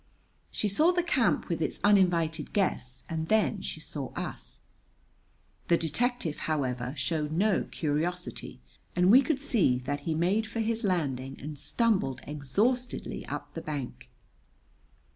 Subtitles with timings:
[0.49, 4.61] She saw the camp with its uninvited guests, and then she saw us.
[5.67, 8.59] The detective, however, showed no curiosity;
[8.95, 13.61] and we could see that he made for his landing and stumbled exhaustedly up the
[13.61, 14.09] bank.